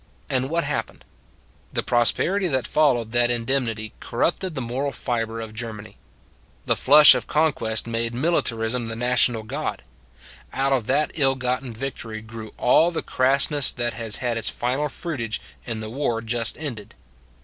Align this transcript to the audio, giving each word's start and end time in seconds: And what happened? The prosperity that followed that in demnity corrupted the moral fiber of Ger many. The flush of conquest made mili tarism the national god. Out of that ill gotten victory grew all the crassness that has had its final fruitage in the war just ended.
And 0.31 0.49
what 0.49 0.63
happened? 0.63 1.05
The 1.71 1.83
prosperity 1.83 2.47
that 2.47 2.65
followed 2.65 3.11
that 3.11 3.29
in 3.29 3.45
demnity 3.45 3.91
corrupted 3.99 4.55
the 4.55 4.59
moral 4.59 4.91
fiber 4.91 5.39
of 5.39 5.53
Ger 5.53 5.73
many. 5.73 5.95
The 6.65 6.75
flush 6.75 7.13
of 7.13 7.27
conquest 7.27 7.85
made 7.85 8.11
mili 8.13 8.41
tarism 8.43 8.87
the 8.87 8.95
national 8.95 9.43
god. 9.43 9.83
Out 10.53 10.73
of 10.73 10.87
that 10.87 11.11
ill 11.13 11.35
gotten 11.35 11.71
victory 11.71 12.19
grew 12.21 12.49
all 12.57 12.89
the 12.89 13.03
crassness 13.03 13.69
that 13.69 13.93
has 13.93 14.15
had 14.15 14.37
its 14.37 14.49
final 14.49 14.89
fruitage 14.89 15.39
in 15.67 15.81
the 15.81 15.89
war 15.91 16.23
just 16.23 16.57
ended. 16.57 16.95